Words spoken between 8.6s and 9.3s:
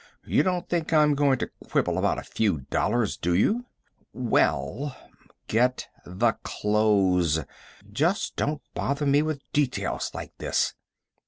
bother me